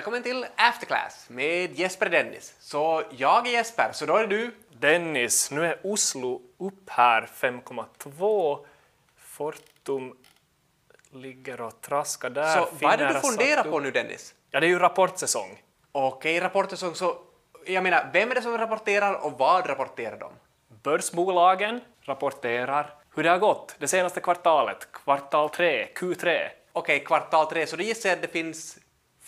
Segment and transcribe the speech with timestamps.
[0.00, 2.54] Välkommen till Afterclass med Jesper Dennis.
[2.60, 4.54] Så jag är Jesper, så då är du.
[4.72, 8.66] Dennis, nu är Oslo upp här 5,2.
[9.16, 10.16] Fortum
[11.12, 12.56] ligger och traskar där.
[12.56, 14.34] Så vad är det du funderar på nu Dennis?
[14.50, 15.62] Ja, det är ju rapportsäsong.
[15.92, 17.18] Okej, rapportsäsong, så
[17.66, 20.32] jag menar, vem är det som rapporterar och vad rapporterar de?
[20.82, 26.48] Börsbolagen rapporterar hur det har gått det senaste kvartalet, kvartal 3, Q3.
[26.72, 28.78] Okej, kvartal tre, så det gissar att det finns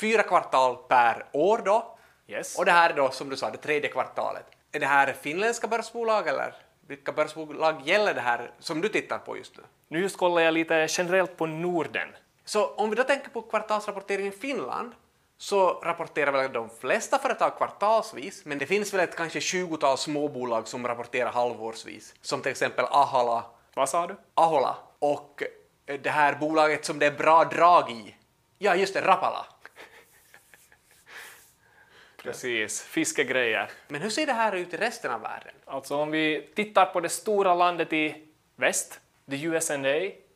[0.02, 1.96] fyra kvartal per år då.
[2.26, 2.58] Yes.
[2.58, 4.46] Och det här är då, som du sa, det tredje kvartalet.
[4.72, 6.54] Är det här finländska börsbolag eller
[6.86, 9.62] vilka börsbolag gäller det här som du tittar på just nu?
[9.88, 12.08] Nu just kollar jag lite generellt på Norden.
[12.44, 14.92] Så om vi då tänker på kvartalsrapporteringen i Finland
[15.38, 20.68] så rapporterar väl de flesta företag kvartalsvis, men det finns väl ett kanske 20-tal småbolag
[20.68, 23.44] som rapporterar halvårsvis, som till exempel Ahola,
[23.74, 24.16] Vad sa du?
[24.34, 25.42] Ahola och
[26.02, 28.16] det här bolaget som det är bra drag i.
[28.58, 29.46] Ja, just det, Rapala.
[32.22, 33.70] Precis, fiskegrejer.
[33.88, 35.52] Men hur ser det här ut i resten av världen?
[35.64, 39.74] Alltså om vi tittar på det stora landet i väst, the USA,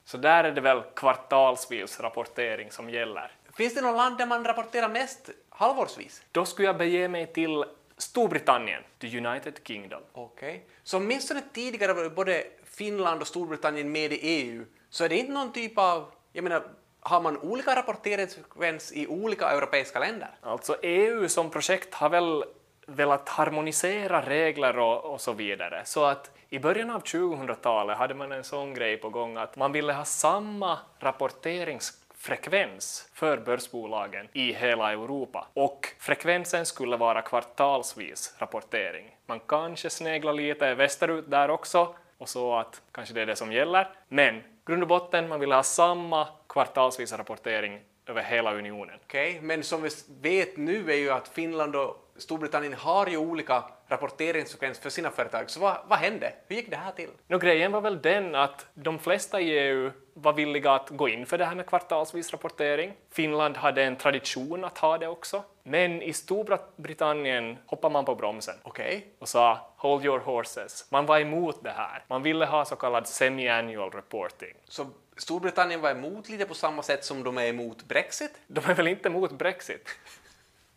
[0.05, 3.31] så där är det väl kvartalsvis rapportering som gäller.
[3.57, 6.23] Finns det något land där man rapporterar mest halvårsvis?
[6.33, 7.65] Då skulle jag bege mig till
[7.97, 10.03] Storbritannien, the United Kingdom.
[10.13, 10.67] Okej.
[10.83, 15.33] Så åtminstone tidigare var både Finland och Storbritannien med i EU, så är det inte
[15.33, 16.63] någon typ av, jag menar,
[17.09, 20.31] har man olika rapporteringsfrekvens i olika europeiska länder?
[20.41, 22.45] Alltså EU som projekt har väl
[22.87, 25.83] velat harmonisera regler och, och så vidare.
[25.85, 29.73] Så att i början av 2000-talet hade man en sån grej på gång att man
[29.73, 35.47] ville ha samma rapporteringsfrekvens för börsbolagen i hela Europa.
[35.55, 39.17] Och frekvensen skulle vara kvartalsvis rapportering.
[39.27, 43.53] Man kanske sneglar lite västerut där också, och så att kanske det är det som
[43.53, 43.89] gäller.
[44.09, 48.99] Men grund och botten, man vill ha samma kvartalsvisa rapportering över hela unionen.
[49.05, 53.65] Okej, men som vi vet nu är ju att Finland och Storbritannien har ju olika
[53.89, 56.33] rapporteringsfrekvens för sina företag, så vad, vad hände?
[56.49, 57.11] Hur gick det här till?
[57.29, 61.27] Nå, grejen var väl den att de flesta i EU var villiga att gå in
[61.27, 62.93] för det här med kvartalsvis rapportering.
[63.13, 65.43] Finland hade en tradition att ha det också.
[65.69, 70.87] Men i Storbritannien hoppade man på bromsen Okej, och sa hold your horses.
[70.91, 72.05] Man var emot det här.
[72.09, 74.55] Man ville ha så kallad semi-annual reporting.
[74.69, 78.31] så Storbritannien var emot lite på samma sätt som de är emot Brexit?
[78.47, 79.89] De är väl inte emot Brexit?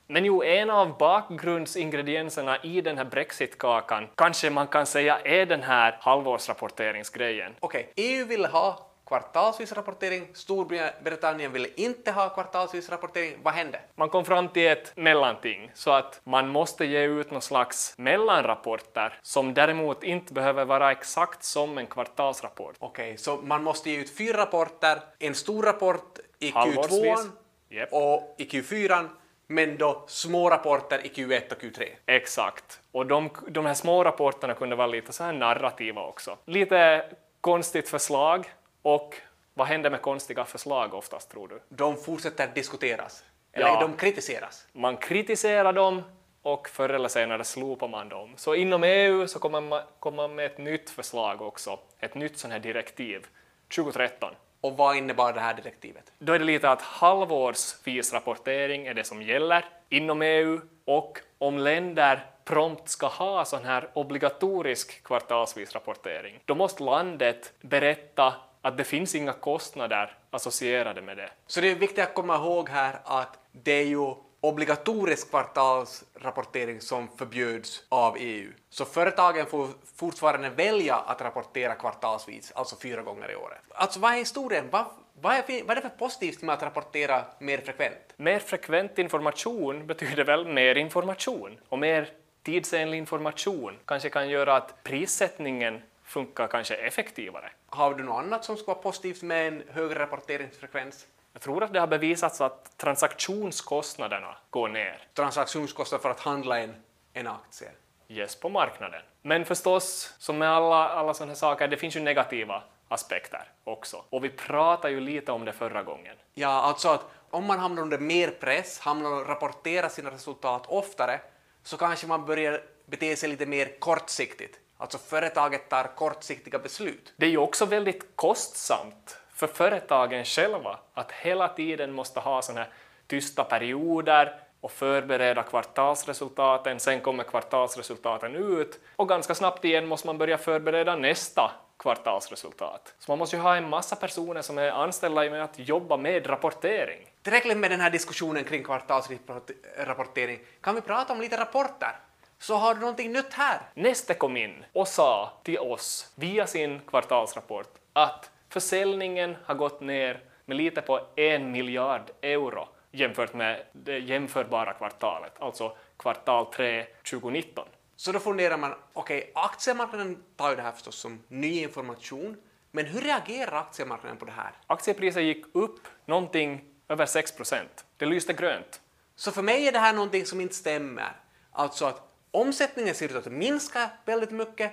[0.07, 5.63] Men jo, en av bakgrundsingredienserna i den här Brexit-kakan kanske man kan säga är den
[5.63, 7.56] här halvårsrapporteringsgrejen.
[7.59, 13.37] Okej, EU ville ha kvartalsvis rapportering, Storbritannien ville inte ha kvartalsvis rapportering.
[13.43, 13.79] Vad hände?
[13.95, 19.19] Man kom fram till ett mellanting, så att man måste ge ut någon slags mellanrapporter
[19.21, 22.75] som däremot inte behöver vara exakt som en kvartalsrapport.
[22.79, 27.01] Okej, så man måste ge ut fyra rapporter, en stor rapport i Halvårsvis.
[27.01, 27.29] Q2
[27.69, 27.89] Japp.
[27.91, 29.09] och i Q4,
[29.47, 31.87] men då små rapporter i Q1 och Q3.
[32.05, 32.79] Exakt.
[32.91, 36.37] Och de, de här små rapporterna kunde vara lite så här narrativa också.
[36.45, 37.05] Lite
[37.41, 38.49] konstigt förslag,
[38.81, 39.16] och
[39.53, 41.59] vad händer med konstiga förslag oftast, tror du?
[41.69, 43.23] De fortsätter diskuteras,
[43.53, 43.81] eller Ja.
[43.81, 44.67] de kritiseras.
[44.73, 46.01] Man kritiserar dem
[46.41, 48.34] och förr eller senare slopar man dem.
[48.35, 52.38] Så inom EU så kommer man, kommer man med ett nytt förslag också, ett nytt
[52.38, 53.28] sån här direktiv,
[53.75, 54.34] 2013.
[54.62, 56.12] Och vad innebar det här direktivet?
[56.19, 61.57] Då är det lite att halvårsvis rapportering är det som gäller inom EU och om
[61.57, 68.83] länder prompt ska ha sån här obligatorisk kvartalsvis rapportering, då måste landet berätta att det
[68.83, 71.29] finns inga kostnader associerade med det.
[71.47, 77.07] Så det är viktigt att komma ihåg här att det är ju obligatorisk kvartalsrapportering som
[77.17, 78.51] förbjöds av EU.
[78.69, 83.61] Så företagen får fortfarande välja att rapportera kvartalsvis, alltså fyra gånger i året.
[83.69, 84.65] Alltså vad är historien?
[84.71, 84.85] Vad,
[85.21, 88.13] vad, är, vad är det för positivt med att rapportera mer frekvent?
[88.17, 92.09] Mer frekvent information betyder väl mer information och mer
[92.43, 97.51] tidsenlig information kanske kan göra att prissättningen funkar kanske effektivare.
[97.69, 101.07] Har du något annat som ska vara positivt med en högre rapporteringsfrekvens?
[101.33, 106.75] Jag tror att det har bevisats att transaktionskostnaderna går ner Transaktionskostnad för att handla en,
[107.13, 107.71] en aktie.
[108.07, 109.01] yes, på marknaden.
[109.21, 114.04] Men förstås, som med alla, alla sådana här saker, det finns ju negativa aspekter också.
[114.10, 116.15] Och vi pratade ju lite om det förra gången.
[116.33, 121.19] Ja, alltså att om man hamnar under mer press, hamnar och rapporterar sina resultat oftare,
[121.63, 124.60] så kanske man börjar bete sig lite mer kortsiktigt.
[124.81, 127.13] Alltså företaget tar kortsiktiga beslut.
[127.17, 132.61] Det är ju också väldigt kostsamt för företagen själva att hela tiden måste ha sådana
[132.61, 132.69] här
[133.07, 140.17] tysta perioder och förbereda kvartalsresultaten, sen kommer kvartalsresultaten ut och ganska snabbt igen måste man
[140.17, 142.93] börja förbereda nästa kvartalsresultat.
[142.99, 146.29] Så man måste ju ha en massa personer som är anställda med att jobba med
[146.29, 147.07] rapportering.
[147.21, 150.39] tillräckligt med den här diskussionen kring kvartalsrapportering.
[150.61, 151.95] Kan vi prata om lite rapporter?
[152.41, 153.62] Så har du någonting nytt här?
[153.74, 160.24] Neste kom in och sa till oss via sin kvartalsrapport att försäljningen har gått ner
[160.45, 167.68] med lite på en miljard euro jämfört med det jämförbara kvartalet, alltså kvartal 3 2019.
[167.95, 172.38] Så då funderar man, okej, okay, aktiemarknaden tar ju det här förstås som ny information,
[172.71, 174.51] men hur reagerar aktiemarknaden på det här?
[174.68, 177.86] Aktiepriset gick upp någonting över 6 procent.
[177.97, 178.81] Det lyste grönt.
[179.15, 181.15] Så för mig är det här någonting som inte stämmer.
[181.51, 184.71] Alltså att omsättningen ser ut att minska väldigt mycket,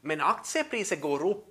[0.00, 1.46] men aktiepriset går upp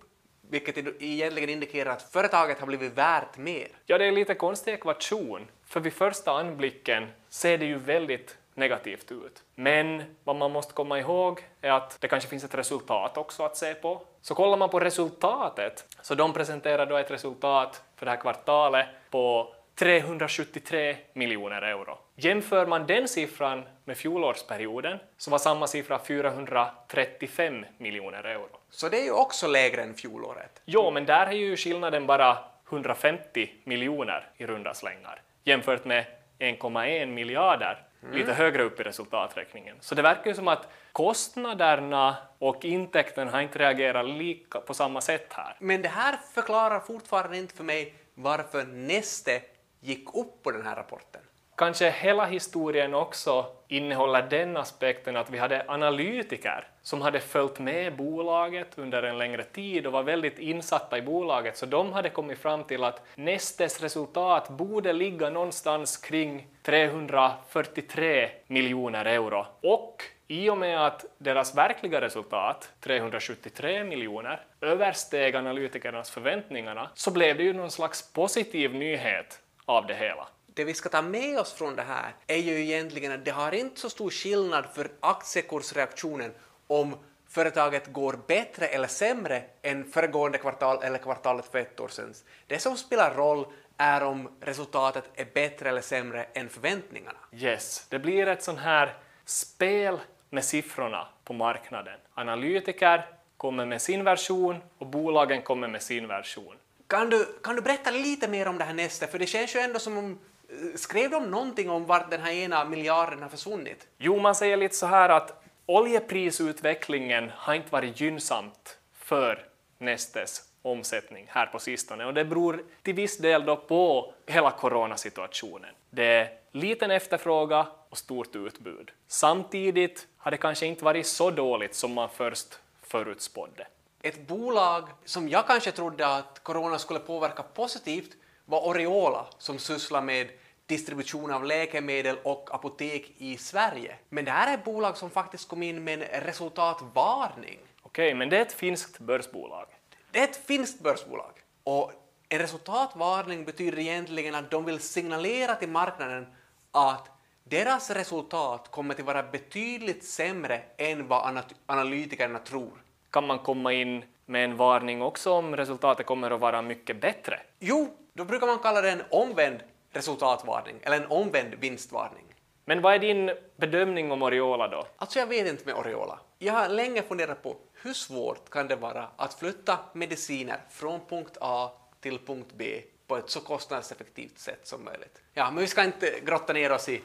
[0.50, 3.68] vilket egentligen indikerar att företaget har blivit värt mer.
[3.86, 9.12] Ja, det är lite konstig ekvation, för vid första anblicken ser det ju väldigt negativt
[9.12, 9.44] ut.
[9.56, 13.58] Men vad man måste komma ihåg är att det kanske finns ett resultat också att
[13.58, 14.02] se på.
[14.22, 18.88] Så kollar man på resultatet, så de presenterar då ett resultat för det här kvartalet
[19.10, 21.98] på 373 miljoner euro.
[22.16, 28.60] Jämför man den siffran med fjolårsperioden så var samma siffra 435 miljoner euro.
[28.70, 30.62] Så det är ju också lägre än fjolåret?
[30.66, 32.38] Jo, men där är ju skillnaden bara
[32.70, 36.06] 150 miljoner i runda slängar jämfört med
[36.40, 38.18] 1,1 miljarder mm.
[38.18, 39.76] lite högre upp i resultaträkningen.
[39.80, 45.02] Så det verkar ju som att kostnaderna och intäkterna har inte reagerat lika på samma
[45.02, 45.56] sätt här.
[45.60, 49.42] Men det här förklarar fortfarande inte för mig varför Neste
[49.80, 51.22] gick upp på den här rapporten.
[51.60, 57.96] Kanske hela historien också innehåller den aspekten att vi hade analytiker som hade följt med
[57.96, 62.40] bolaget under en längre tid och var väldigt insatta i bolaget, så de hade kommit
[62.40, 69.46] fram till att Nestes resultat borde ligga någonstans kring 343 miljoner euro.
[69.62, 77.38] Och i och med att deras verkliga resultat, 373 miljoner, översteg analytikernas förväntningarna så blev
[77.38, 80.28] det ju någon slags positiv nyhet av det hela.
[80.46, 83.52] Det vi ska ta med oss från det här är ju egentligen att det har
[83.52, 86.32] inte så stor skillnad för aktiekursreaktionen
[86.68, 86.96] om
[87.28, 92.14] företaget går bättre eller sämre än föregående kvartal eller kvartalet för ett år sedan.
[92.48, 93.46] Det som spelar roll
[93.78, 97.20] är om resultatet är bättre eller sämre än förväntningarna.
[97.32, 99.98] Yes, det blir ett sånt här spel
[100.30, 102.00] med siffrorna på marknaden.
[102.14, 103.06] Analytiker
[103.38, 106.56] kommer med sin version och bolagen kommer med sin version.
[106.90, 109.08] Kan du, kan du berätta lite mer om det här nästa?
[109.08, 110.20] För det känns ju ändå som om
[110.50, 113.88] eh, Skrev de någonting om vart den här ena miljarden har försvunnit?
[113.98, 119.46] Jo, man säger lite så här att oljeprisutvecklingen har inte varit gynnsamt för
[119.78, 125.74] Nestes omsättning här på sistone och det beror till viss del då på hela coronasituationen.
[125.90, 128.92] Det är liten efterfrågan och stort utbud.
[129.08, 133.68] Samtidigt har det kanske inte varit så dåligt som man först förutspådde.
[134.02, 138.12] Ett bolag som jag kanske trodde att corona skulle påverka positivt
[138.46, 140.30] var Oriola som sysslar med
[140.66, 143.96] distribution av läkemedel och apotek i Sverige.
[144.10, 147.60] Men det här är ett bolag som faktiskt kom in med en resultatvarning.
[147.82, 149.66] Okej, men det är ett finskt börsbolag.
[150.12, 151.32] Det är ett finskt börsbolag.
[151.64, 151.92] Och
[152.30, 156.28] en resultatvarning betyder egentligen att de vill signalera till marknaden
[156.72, 157.10] att
[157.44, 164.04] deras resultat kommer att vara betydligt sämre än vad analytikerna tror kan man komma in
[164.26, 167.40] med en varning också om resultatet kommer att vara mycket bättre?
[167.60, 169.60] Jo, då brukar man kalla det en omvänd
[169.92, 172.26] resultatvarning eller en omvänd vinstvarning.
[172.66, 174.88] Men vad är din bedömning om Oriola då?
[174.98, 176.20] Alltså jag vet inte med Oriola.
[176.38, 181.38] Jag har länge funderat på hur svårt kan det vara att flytta mediciner från punkt
[181.42, 185.22] A till punkt B på ett så kostnadseffektivt sätt som möjligt.
[185.34, 187.02] Ja, men vi ska inte grotta ner oss i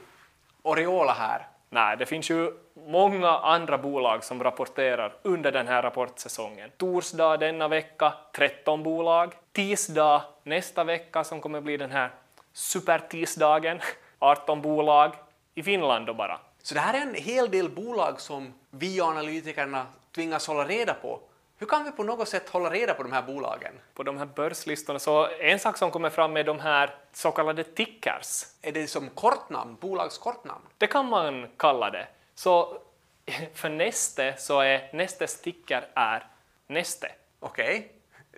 [0.63, 1.47] Oriola här.
[1.75, 2.53] Nej, det finns ju
[2.87, 6.71] många andra bolag som rapporterar under den här rapportsäsongen.
[6.77, 9.35] Torsdag denna vecka 13 bolag.
[9.53, 12.11] Tisdag nästa vecka som kommer bli den här
[12.53, 13.81] supertisdagen
[14.19, 15.15] 18 bolag
[15.55, 16.41] i Finland då bara.
[16.63, 21.21] Så det här är en hel del bolag som vi analytikerna tvingas hålla reda på
[21.59, 23.73] hur kan vi på något sätt hålla reda på de här bolagen?
[23.95, 27.65] På de här börslistorna, så en sak som kommer fram är de här så kallade
[27.65, 28.45] tickers.
[28.63, 30.65] Är det som kortnamn, bolagskortnamn?
[30.79, 32.07] Det kan man kalla det.
[32.35, 32.79] Så
[33.55, 36.27] för Neste så är Nestes ticker är
[36.67, 37.09] Neste.
[37.41, 37.79] Okej.
[37.79, 37.89] Okay.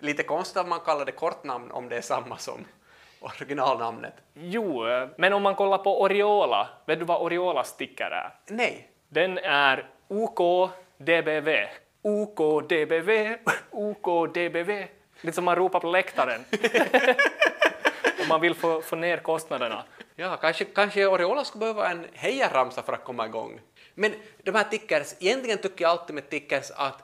[0.07, 2.65] Lite konstigt att man kallar det kortnamn om det är samma som
[3.19, 4.13] originalnamnet.
[4.33, 4.83] Jo,
[5.17, 8.33] men om man kollar på Oriola, vet du vad Oriolas ticker är?
[8.47, 8.91] Nej.
[9.09, 11.49] Den är OKDBV.
[12.07, 13.35] OKDBV,
[13.71, 14.87] OKDBV.
[15.21, 16.41] Lite som man ropar på läktaren.
[18.21, 19.83] Om man vill få, få ner kostnaderna.
[20.15, 23.61] Ja, kanske, kanske Oriola skulle behöva en hejaramsa för att komma igång.
[23.93, 27.03] Men de här tickers, egentligen tycker jag alltid med tickers att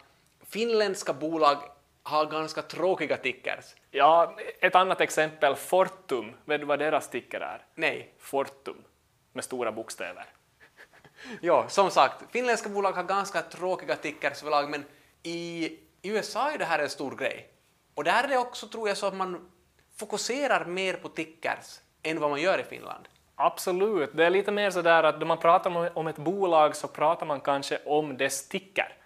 [0.49, 1.57] finländska bolag
[2.03, 3.65] har ganska tråkiga tickers.
[3.91, 6.33] Ja, ett annat exempel, Fortum.
[6.45, 7.65] Vet du vad deras ticker är?
[7.75, 8.13] Nej.
[8.19, 8.83] Fortum,
[9.33, 10.25] med stora bokstäver.
[11.41, 14.85] Ja, som sagt, finländska bolag har ganska tråkiga tickers överlag, men
[15.23, 15.69] i
[16.01, 17.49] USA är det här en stor grej.
[17.95, 19.49] Och där är det också, tror jag, så att man
[19.97, 23.07] fokuserar mer på tickers än vad man gör i Finland.
[23.35, 27.25] Absolut, det är lite mer sådär att när man pratar om- ett bolag så pratar
[27.25, 28.97] man kanske om dess ticker.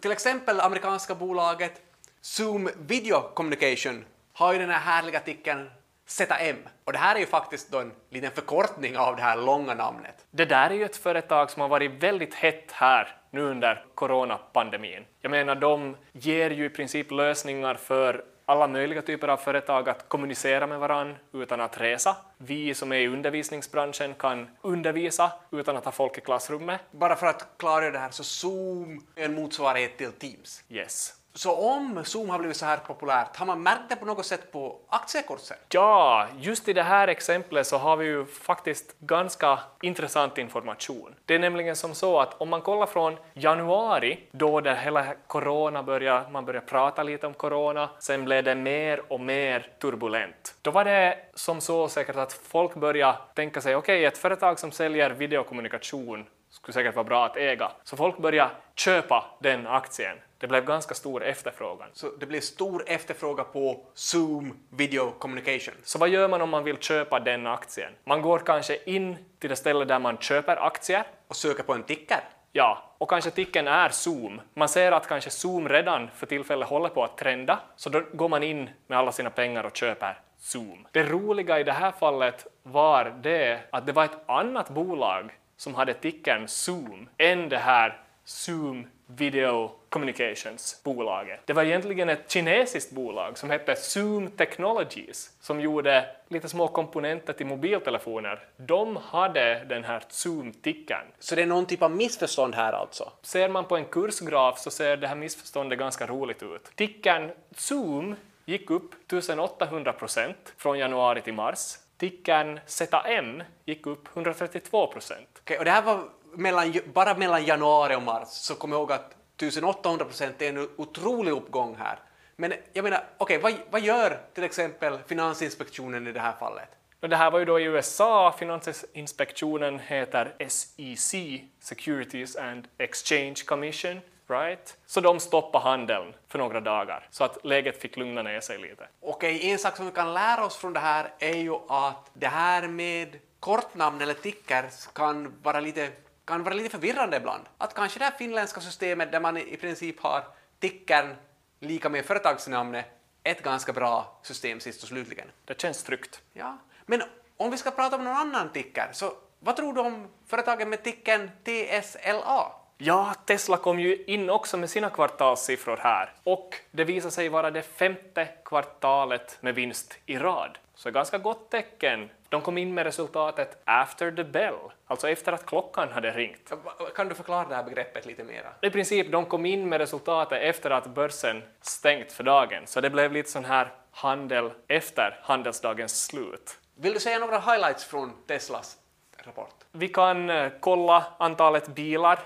[0.00, 1.82] Till exempel amerikanska bolaget
[2.20, 5.70] Zoom Video Communication har ju den här härliga tickern
[6.06, 6.56] ZM.
[6.84, 10.26] Och det här är ju faktiskt då en liten förkortning av det här långa namnet.
[10.30, 15.04] Det där är ju ett företag som har varit väldigt hett här nu under coronapandemin.
[15.20, 20.08] Jag menar, de ger ju i princip lösningar för alla möjliga typer av företag att
[20.08, 22.16] kommunicera med varann utan att resa.
[22.46, 26.80] Vi som är i undervisningsbranschen kan undervisa utan att ha folk i klassrummet.
[26.90, 30.64] Bara för att klargöra det här så Zoom är en motsvarighet till Teams.
[30.68, 31.14] Yes.
[31.36, 34.52] Så om Zoom har blivit så här populärt, har man märkt det på något sätt
[34.52, 35.56] på aktiekurser?
[35.68, 41.14] Ja, just i det här exemplet så har vi ju faktiskt ganska intressant information.
[41.24, 45.82] Det är nämligen som så att om man kollar från januari, då det hela corona
[45.82, 50.54] började, man började prata lite om corona, sen blev det mer och mer turbulent.
[50.62, 54.72] Då var det som så säkert att folk började tänka sig, okej, ett företag som
[54.72, 57.70] säljer videokommunikation skulle säkert vara bra att äga.
[57.84, 60.16] Så folk började köpa den aktien.
[60.38, 61.88] Det blev ganska stor efterfrågan.
[61.92, 65.74] Så det blir stor efterfrågan på Zoom Video Communication.
[65.82, 67.92] Så vad gör man om man vill köpa den aktien?
[68.04, 71.04] Man går kanske in till det ställe där man köper aktier.
[71.28, 72.20] Och söker på en ticker.
[72.52, 74.40] Ja, och kanske ticken är Zoom.
[74.54, 78.28] Man ser att kanske Zoom redan för tillfället håller på att trenda, så då går
[78.28, 80.86] man in med alla sina pengar och köper Zoom.
[80.92, 85.74] Det roliga i det här fallet var det att det var ett annat bolag som
[85.74, 91.40] hade tickern Zoom än det här Zoom Video Communications bolaget.
[91.44, 97.32] Det var egentligen ett kinesiskt bolag som hette Zoom Technologies som gjorde lite små komponenter
[97.32, 98.44] till mobiltelefoner.
[98.56, 101.04] De hade den här Zoom-tickern.
[101.18, 103.12] Så det är någon typ av missförstånd här alltså?
[103.22, 106.70] Ser man på en kursgraf så ser det här missförståndet ganska roligt ut.
[106.74, 111.78] Tickern Zoom gick upp 1800 procent från januari till mars.
[111.96, 115.28] Tickern ZM gick upp 132 procent.
[115.40, 118.92] Okej, och det här var mellan, bara mellan januari och mars, så kom jag ihåg
[118.92, 121.98] att 1800 procent är en otrolig uppgång här.
[122.36, 126.68] Men jag menar, okej, vad, vad gör till exempel Finansinspektionen i det här fallet?
[127.00, 131.14] Det här var ju då i USA, Finansinspektionen heter SEC,
[131.60, 134.76] Securities and Exchange Commission, right?
[134.86, 138.88] Så de stoppade handeln för några dagar så att läget fick lugna ner sig lite.
[139.00, 142.26] Okej, en sak som vi kan lära oss från det här är ju att det
[142.26, 145.90] här med kortnamn eller tickers kan vara lite,
[146.24, 147.42] kan vara lite förvirrande ibland.
[147.58, 150.24] Att kanske det här finländska systemet där man i princip har
[150.58, 151.14] tickern
[151.60, 152.86] lika med företagsnamnet
[153.22, 155.28] ett ganska bra system sist och slutligen.
[155.44, 156.22] Det känns tryggt.
[156.32, 157.02] Ja, men
[157.36, 160.82] om vi ska prata om någon annan ticker, så vad tror du om företagen med
[160.82, 162.52] tickern TSLA?
[162.78, 167.50] Ja, Tesla kom ju in också med sina kvartalssiffror här och det visar sig vara
[167.50, 170.58] det femte kvartalet med vinst i rad.
[170.74, 172.10] Så ganska gott tecken.
[172.28, 174.54] De kom in med resultatet after the bell,
[174.86, 176.52] alltså efter att klockan hade ringt.
[176.94, 178.48] Kan du förklara det här begreppet lite mera?
[178.62, 182.90] I princip, de kom in med resultatet efter att börsen stängt för dagen, så det
[182.90, 186.58] blev lite sån här handel efter handelsdagens slut.
[186.74, 188.76] Vill du säga några highlights från Teslas
[189.16, 189.54] rapport?
[189.72, 192.18] Vi kan eh, kolla antalet bilar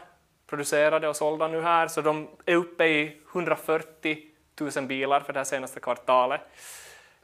[0.49, 4.19] producerade och sålda nu här, så de är uppe i 140
[4.61, 6.41] 000 bilar för det här senaste kvartalet.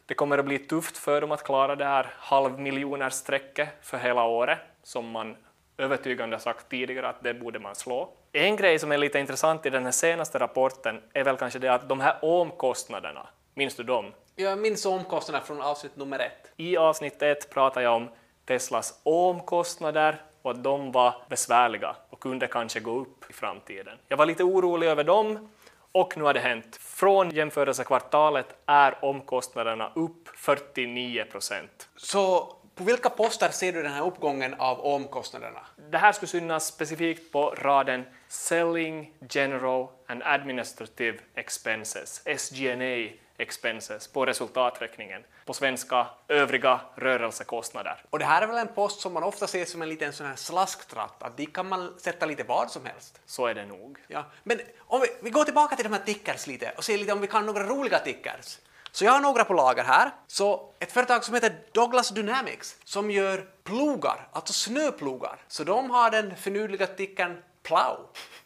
[0.07, 4.59] Det kommer att bli tufft för dem att klara det här halvmiljonerstrecket för hela året,
[4.83, 5.37] som man
[5.79, 8.09] övertygande sagt tidigare att det borde man slå.
[8.33, 11.69] En grej som är lite intressant i den här senaste rapporten är väl kanske det
[11.69, 14.13] att de här omkostnaderna, minns du dem?
[14.37, 16.53] Jag minns omkostnaderna från avsnitt nummer ett.
[16.57, 18.09] I avsnitt ett pratar jag om
[18.45, 23.99] Teslas omkostnader och att de var besvärliga och kunde kanske gå upp i framtiden.
[24.09, 25.49] Jag var lite orolig över dem
[25.93, 26.77] och nu har det hänt.
[26.77, 31.89] Från jämförelsekvartalet är omkostnaderna upp 49 procent.
[31.97, 35.61] Så på vilka poster ser du den här uppgången av omkostnaderna?
[35.91, 44.27] Det här skulle synas specifikt på raden Selling General and Administrative Expenses, SG&A expenses, på
[44.27, 45.23] resultaträkningen.
[45.45, 48.03] På svenska övriga rörelsekostnader.
[48.11, 50.27] Och det här är väl en post som man ofta ser som en liten sån
[50.27, 53.21] här slasktratt, att dit kan man sätta lite vad som helst.
[53.27, 53.99] Så är det nog.
[54.07, 54.25] Ja.
[54.43, 57.21] Men om vi, vi går tillbaka till de här tickers lite och ser lite om
[57.21, 58.59] vi kan några roliga tickers.
[58.93, 60.11] Så jag har några på lager här.
[60.27, 65.39] Så ett företag som heter Douglas Dynamics som gör plogar, alltså snöplogar.
[65.49, 67.97] Så de har den finurliga tickern Plow.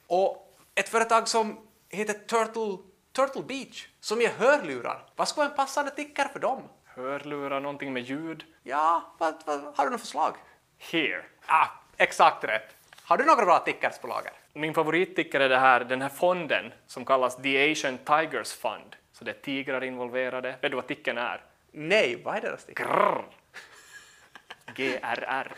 [0.06, 2.84] Och ett företag som heter Turtle,
[3.18, 5.02] Turtle Beach som ger hörlurar.
[5.16, 6.62] Vad skulle en passande ticker för dem?
[6.84, 8.44] Hörlurar, någonting med ljud.
[8.62, 10.34] Ja, vad, vad, har du något förslag?
[10.78, 11.24] Here.
[11.46, 12.76] Ah, exakt rätt.
[13.02, 14.32] Har du några bra tickers på lager?
[14.52, 18.96] Min favoritticker är det här, den här fonden som kallas The Asian Tigers Fund.
[19.12, 20.56] Så det är tigrar involverade.
[20.62, 21.44] Vet du vad ticken är?
[21.72, 22.84] Nej, vad är deras ticker?
[22.84, 23.24] Grrr.
[24.76, 25.52] GRR.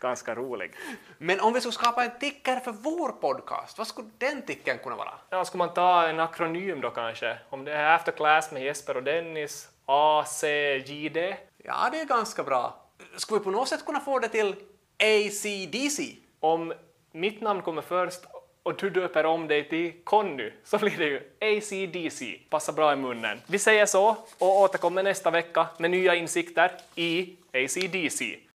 [0.00, 0.72] Ganska rolig.
[1.18, 4.96] Men om vi skulle skapa en ticker för vår podcast, vad skulle den tickern kunna
[4.96, 5.14] vara?
[5.30, 7.38] Ja, ska man ta en akronym då kanske?
[7.50, 11.16] Om det är After Class med Jesper och Dennis, ACJD?
[11.64, 12.84] Ja, det är ganska bra.
[13.16, 14.54] Skulle vi på något sätt kunna få det till
[14.98, 16.16] ACDC?
[16.40, 16.72] Om
[17.12, 18.20] mitt namn kommer först
[18.62, 21.18] och du döper om dig till Conny så blir det ju
[21.56, 22.40] ACDC.
[22.50, 23.40] Passar bra i munnen.
[23.46, 28.49] Vi säger så och återkommer nästa vecka med nya insikter i ACDC.